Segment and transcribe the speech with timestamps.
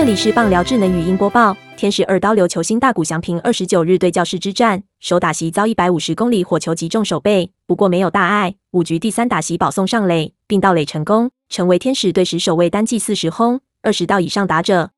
[0.00, 1.54] 这里是棒聊智能语音播报。
[1.76, 8.54] 天使二刀流球星大谷翔平二十九日对教室之战，首打席遭一百五十公里火球击中手背，不过没有大碍。
[8.70, 14.92] 五局第三打席保送上垒，并盗垒成功，成为天使队史首位单季四十轰、二十道以上打者。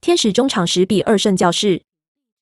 [0.00, 1.82] 天使中场十比二胜教室。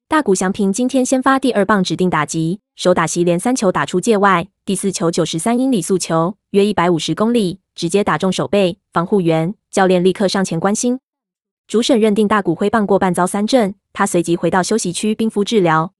[0.06, 11.00] 大谷翔平今天先发第二棒指定打击，首打席连三球打出界外，第四球九十三英里速球，约一百五十公里，直接打中手背，防护员、教练立刻上前关心。
[11.68, 15.92] 主审认定大谷挥棒过半遭三振，他随即回到休息区冰敷治疗。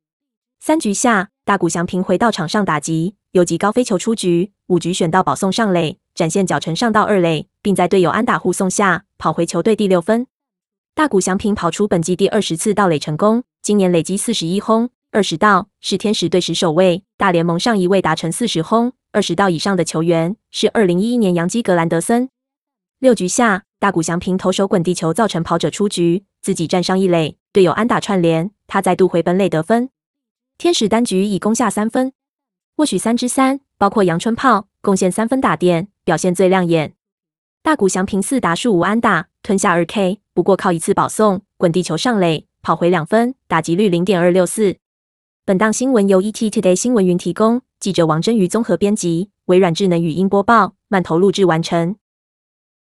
[0.60, 4.52] 三局下，大谷翔平回到场上打击，游击高飞球出局。
[4.68, 10.26] 五局选到保送上垒，展现脚程上到二垒，并在队友安打护送下跑回球队第六分。
[10.94, 17.04] 大谷翔平跑出本季第二十次盗垒成功，今年累积四十一轰二十盗，是天使队史首位。
[17.18, 22.30] 大联盟上一位达成四十轰二十盗以上的球员是二零一一年洋基格兰德森。
[23.00, 23.67] 六局下。
[23.80, 29.90] 大谷翔平投手滚地球造成跑者出局，自己站上一垒，队友安打串联，他再度回本垒得分。
[30.56, 32.12] 天使单局已攻下三分，
[32.76, 36.94] 或许三之三，包括阳春炮贡献三分打点，表现最亮眼。
[37.62, 44.78] 大谷翔平四打数五安打，吞下二 K，不过靠一次保送滚地球上垒，跑回两分，打击率零点二六四。
[45.44, 51.94] 本档新闻由 ET Today 新闻云提供，记者王真瑜综合编辑，微软智能语音播报，慢投录制完成。